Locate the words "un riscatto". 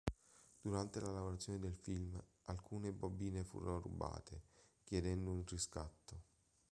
5.29-6.21